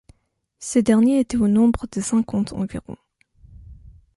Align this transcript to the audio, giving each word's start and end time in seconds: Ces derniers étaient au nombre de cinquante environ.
Ces 0.57 0.81
derniers 0.81 1.19
étaient 1.19 1.37
au 1.37 1.47
nombre 1.47 1.85
de 1.93 2.01
cinquante 2.01 2.53
environ. 2.53 2.97